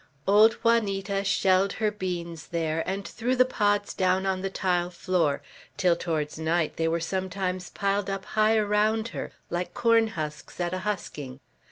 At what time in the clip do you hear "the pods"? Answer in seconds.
3.35-3.93